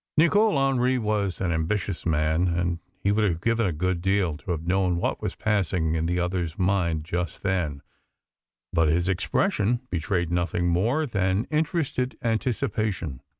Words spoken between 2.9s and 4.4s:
he would have given a good deal